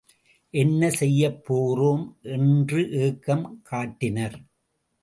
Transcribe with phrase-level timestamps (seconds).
[0.53, 2.03] என்ன செய்யப்போகிறோம்
[2.31, 4.37] என்று ஏக்கம் காட்டினர்.